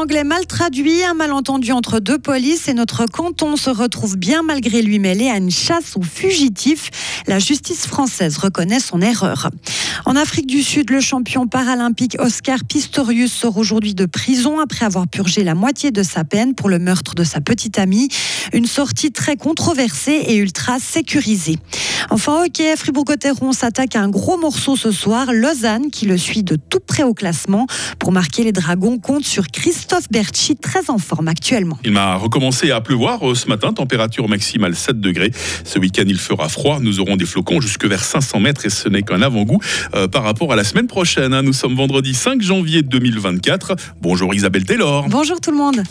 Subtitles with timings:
[0.00, 4.80] anglais mal traduit, un malentendu entre deux polices et notre canton se retrouve bien malgré
[4.80, 7.22] lui mêlé à une chasse aux fugitifs.
[7.26, 9.50] La justice française reconnaît son erreur.
[10.06, 15.06] En Afrique du Sud, le champion paralympique Oscar Pistorius sort aujourd'hui de prison après avoir
[15.06, 18.08] purgé la moitié de sa peine pour le meurtre de sa petite amie.
[18.54, 21.58] Une sortie très controversée et ultra sécurisée.
[22.08, 25.26] Enfin, hockey, Fribourg-Gotteron s'attaque à un gros morceau ce soir.
[25.32, 27.66] Lausanne, qui le suit de tout près au classement.
[27.98, 31.78] Pour marquer les Dragons, compte sur Christophe Berchi, très en forme actuellement.
[31.84, 35.32] Il m'a recommencé à pleuvoir euh, ce matin, température maximale 7 degrés.
[35.64, 36.78] Ce week-end, il fera froid.
[36.80, 39.60] Nous aurons des flocons jusque vers 500 mètres et ce n'est qu'un avant-goût
[39.94, 41.34] euh, par rapport à la semaine prochaine.
[41.34, 41.42] Hein.
[41.42, 43.74] Nous sommes vendredi 5 janvier 2024.
[44.00, 45.08] Bonjour Isabelle Taylor.
[45.08, 45.82] Bonjour tout le monde.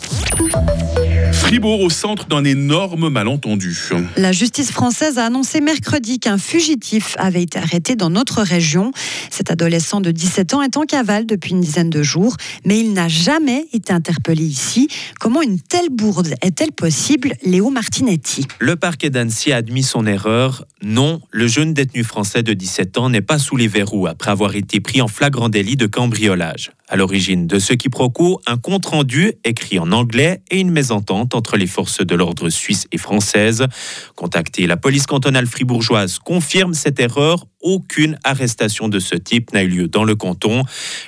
[1.50, 3.76] Fribourg au centre d'un énorme malentendu.
[4.16, 8.92] La justice française a annoncé mercredi qu'un fugitif avait été arrêté dans notre région.
[9.30, 12.92] Cet adolescent de 17 ans est en cavale depuis une dizaine de jours, mais il
[12.92, 14.86] n'a jamais été interpellé ici.
[15.18, 17.32] Comment une telle bourde est-elle possible?
[17.44, 18.46] Léo Martinetti.
[18.60, 20.64] Le parquet d'Annecy a admis son erreur.
[20.82, 24.54] Non, le jeune détenu français de 17 ans n'est pas sous les verrous après avoir
[24.54, 26.70] été pris en flagrant délit de cambriolage.
[26.92, 31.68] À l'origine de ce quiproquo, un compte-rendu écrit en anglais et une mésentente entre les
[31.68, 33.68] forces de l'ordre suisse et française.
[34.16, 39.68] Contacté, la police cantonale fribourgeoise confirme cette erreur aucune arrestation de ce type n'a eu
[39.68, 40.64] lieu dans le canton.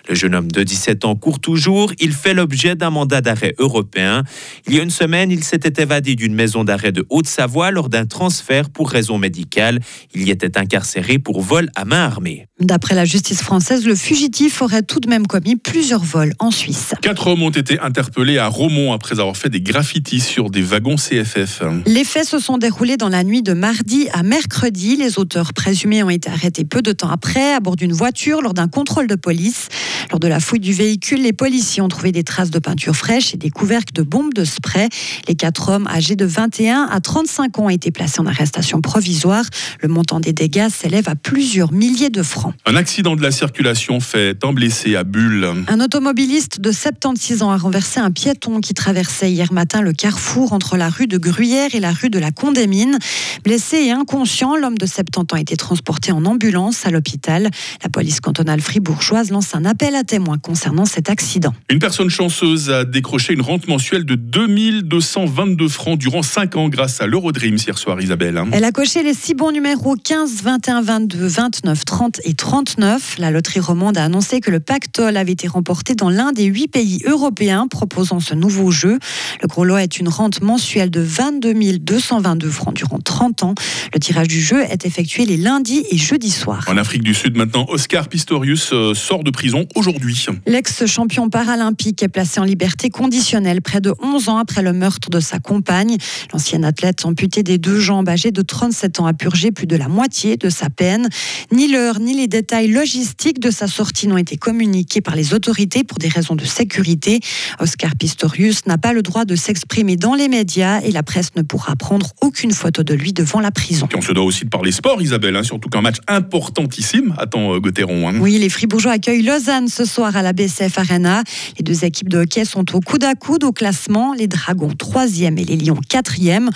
[0.09, 1.93] Le jeune homme de 17 ans court toujours.
[1.99, 4.23] Il fait l'objet d'un mandat d'arrêt européen.
[4.67, 8.05] Il y a une semaine, il s'était évadé d'une maison d'arrêt de Haute-Savoie lors d'un
[8.05, 9.81] transfert pour raison médicale.
[10.15, 12.47] Il y était incarcéré pour vol à main armée.
[12.61, 16.93] D'après la justice française, le fugitif aurait tout de même commis plusieurs vols en Suisse.
[17.01, 20.97] Quatre hommes ont été interpellés à Romont après avoir fait des graffitis sur des wagons
[20.97, 21.63] CFF.
[21.87, 24.97] Les faits se sont déroulés dans la nuit de mardi à mercredi.
[24.97, 28.53] Les auteurs présumés ont été arrêtés peu de temps après à bord d'une voiture lors
[28.53, 29.69] d'un contrôle de police.
[30.11, 33.33] Lors de la fouille du véhicule, les policiers ont trouvé des traces de peinture fraîche
[33.33, 34.91] et des couvercles de bombes de spray.
[35.27, 39.47] Les quatre hommes âgés de 21 à 35 ans ont été placés en arrestation provisoire.
[39.81, 42.53] Le montant des dégâts s'élève à plusieurs milliers de francs.
[42.67, 45.62] Un accident de la circulation fait un blessé à Bulle.
[45.69, 50.53] Un automobiliste de 76 ans a renversé un piéton qui traversait hier matin le carrefour
[50.53, 52.99] entre la rue de Gruyère et la rue de la Condémine.
[53.45, 57.49] Blessé et inconscient, l'homme de 70 ans a été transporté en ambulance à l'hôpital.
[57.83, 61.55] La police cantonale fribourgeoise lance un appel à témoins concernant cet accident.
[61.71, 67.01] Une personne chanceuse a décroché une rente mensuelle de 2222 francs durant 5 ans grâce
[67.01, 68.37] à l'Eurodreams hier soir, Isabelle.
[68.39, 68.49] hein.
[68.53, 73.17] Elle a coché les six bons numéros 15, 21, 22, 29, 30 et 39.
[73.19, 76.69] La loterie romande a annoncé que le pactole avait été remporté dans l'un des huit
[76.69, 78.99] pays européens proposant ce nouveau jeu.
[79.41, 83.55] Le gros lot est une rente mensuelle de 22 222 francs durant 30 ans.
[83.95, 86.65] Le tirage du jeu est effectué les lundis et jeudis soirs.
[86.67, 90.27] En Afrique du Sud, maintenant, Oscar Pistorius euh, sort de prison aujourd'hui.
[90.45, 95.21] L'ex-champion paralympique est placé en liberté conditionnelle près de 11 ans après le meurtre de
[95.21, 95.99] sa compagne.
[96.33, 99.87] L'ancien athlète amputé des deux jambes, âgé de 37 ans, a purgé plus de la
[99.87, 101.09] moitié de sa peine.
[101.53, 105.85] Ni l'heure ni les détails logistiques de sa sortie n'ont été communiqués par les autorités
[105.85, 107.21] pour des raisons de sécurité.
[107.61, 111.43] Oscar Pistorius n'a pas le droit de s'exprimer dans les médias et la presse ne
[111.43, 113.89] pourra prendre aucune photo de lui devant la prison.
[113.93, 117.55] Et on se doit aussi de parler sport, Isabelle, hein, surtout qu'un match importantissime attend
[117.55, 118.09] euh, Gauthieron.
[118.09, 118.15] hein.
[118.21, 121.23] Oui, les Fribourgeois accueillent Lausanne ce soir à la BCF Arena.
[121.59, 124.15] Les deux équipes de hockey sont au coude à coude au classement.
[124.15, 126.49] Les Dragons 3e et les Lions 4e.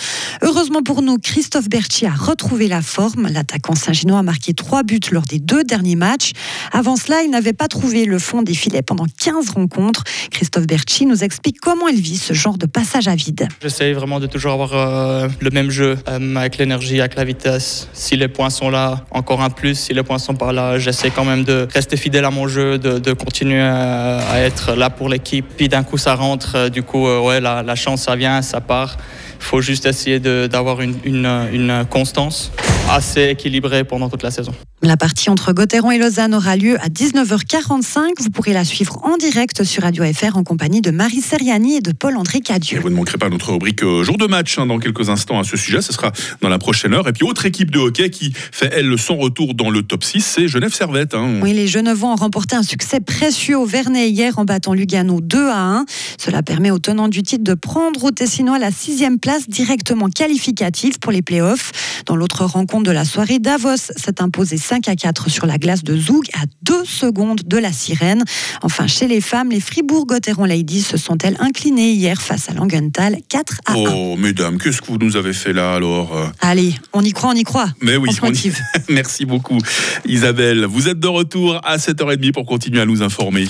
[0.43, 3.29] Heureusement pour nous, Christophe Berchi a retrouvé la forme.
[3.31, 6.33] L'attaquant Saint-Ginois a marqué trois buts lors des deux derniers matchs.
[6.73, 10.05] Avant cela, il n'avait pas trouvé le fond des filets pendant 15 rencontres.
[10.31, 13.49] Christophe Berchi nous explique comment il vit ce genre de passage à vide.
[13.63, 17.89] J'essaye vraiment de toujours avoir euh, le même jeu, euh, avec l'énergie, avec la vitesse.
[17.93, 19.75] Si les points sont là, encore un plus.
[19.75, 22.79] Si les points sont pas là, j'essaie quand même de rester fidèle à mon jeu,
[22.79, 25.45] de, continuer à, à être là pour l'équipe.
[25.57, 26.53] Puis d'un coup, ça rentre.
[26.55, 28.97] euh, Du coup, euh, ouais, la, chance, ça vient, ça part.
[29.41, 32.53] Il faut juste essayer d'avoir une constance
[32.91, 34.53] assez équilibrée pendant toute la saison.
[34.83, 38.21] La partie entre Gauthieron et Lausanne aura lieu à 19h45.
[38.21, 41.81] Vous pourrez la suivre en direct sur Radio FR en compagnie de Marie Seriani et
[41.81, 42.81] de Paul-André Et Cadieux.
[42.81, 45.45] vous ne manquerez pas notre rubrique euh, jour de match hein, dans quelques instants à
[45.45, 45.81] ce sujet.
[45.81, 46.13] Ce sera
[46.43, 47.09] dans la prochaine heure.
[47.09, 50.21] Et puis, autre équipe de hockey qui fait, elle, son retour dans le top 6,
[50.21, 51.15] c'est Genève Servette.
[51.15, 51.41] hein.
[51.43, 55.49] Oui, les Genevois ont remporté un succès précieux au Vernet hier en battant Lugano 2
[55.49, 55.85] à 1.
[56.19, 60.99] Cela permet aux tenants du titre de prendre au Tessinois la sixième place directement qualificative
[61.01, 61.96] pour les playoffs.
[62.07, 65.83] Dans l'autre rencontre de la soirée, Davos s'est imposé 5 à 4 sur la glace
[65.83, 68.23] de Zoug à 2 secondes de la sirène.
[68.63, 73.61] Enfin, chez les femmes, les Fribourg-Gotteron Ladies se sont-elles inclinées hier face à Langenthal 4
[73.67, 73.77] à 1.
[73.77, 77.31] Oh, mesdames, qu'est-ce que vous nous avez fait là alors euh Allez, on y croit,
[77.31, 77.69] on y croit.
[77.83, 78.53] Mais oui, on y-.
[78.89, 79.59] Merci beaucoup,
[80.07, 80.65] Isabelle.
[80.65, 83.47] Vous êtes de retour à 7h30 pour continuer à nous informer.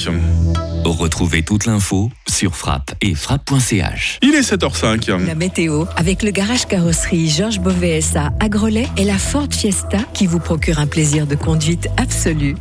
[0.91, 4.19] Retrouvez toute l'info sur frappe et frappe.ch.
[4.23, 5.27] Il est 7h05.
[5.27, 9.99] La météo, avec le garage carrosserie Georges Beauvais SA à Grelais et la Ford Fiesta
[10.15, 12.55] qui vous procure un plaisir de conduite absolu.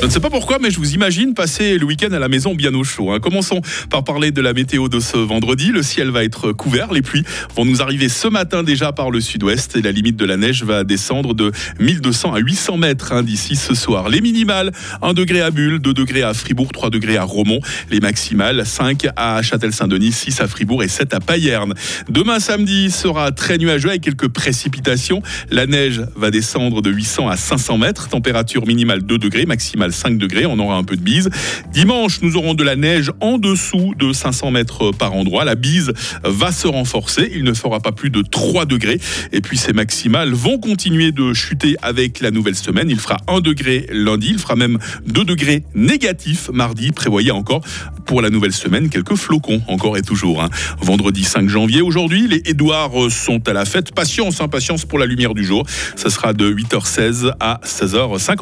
[0.00, 2.54] Je ne sais pas pourquoi, mais je vous imagine passer le week-end à la maison
[2.54, 3.10] bien au chaud.
[3.12, 3.18] hein.
[3.18, 3.60] Commençons
[3.90, 5.70] par parler de la météo de ce vendredi.
[5.70, 6.92] Le ciel va être couvert.
[6.92, 7.24] Les pluies
[7.56, 10.62] vont nous arriver ce matin déjà par le sud-ouest et la limite de la neige
[10.62, 11.50] va descendre de
[11.80, 14.08] 1200 à 800 mètres hein, d'ici ce soir.
[14.08, 14.72] Les minimales,
[15.02, 17.60] 1 degré à Bulle, 2 degrés à Fribourg, 3 degrés à Romont.
[17.90, 21.74] Les maximales, 5 à Châtel-Saint-Denis, 6 à Fribourg et 7 à Payerne.
[22.08, 25.22] Demain samedi sera très nuageux avec quelques précipitations.
[25.50, 28.08] La neige va descendre de 800 à 500 mètres.
[28.08, 30.46] Température minimale 2 degrés, maximale 5 degrés.
[30.46, 31.30] On aura un peu de bise.
[31.72, 35.44] Dimanche, nous aurons de la neige en dessous de 500 mètres par endroit.
[35.44, 35.92] La bise
[36.24, 37.30] va se renforcer.
[37.34, 39.00] Il ne fera pas plus de 3 degrés.
[39.32, 42.90] Et puis ces maximales vont continuer de chuter avec la nouvelle semaine.
[42.90, 44.28] Il fera 1 degré lundi.
[44.30, 46.92] Il fera même 2 degrés négatifs mardi.
[46.92, 47.62] Prévoyez encore
[48.06, 50.42] pour la nouvelle semaine quelques flocons encore et toujours.
[50.42, 50.48] hein.
[50.80, 51.82] Vendredi 5 janvier.
[51.82, 53.94] Aujourd'hui, les Édouards sont à la fête.
[53.94, 55.64] Patience, hein, patience pour la lumière du jour.
[55.96, 58.36] Ce sera de 8h16 à 16h50.